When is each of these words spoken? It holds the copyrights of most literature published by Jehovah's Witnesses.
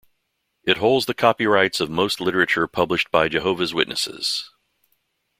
It 0.63 0.77
holds 0.77 1.05
the 1.05 1.13
copyrights 1.13 1.79
of 1.79 1.91
most 1.91 2.19
literature 2.19 2.65
published 2.65 3.11
by 3.11 3.27
Jehovah's 3.27 3.71
Witnesses. 3.71 4.49